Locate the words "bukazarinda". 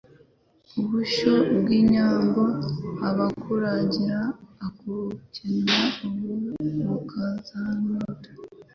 6.91-8.11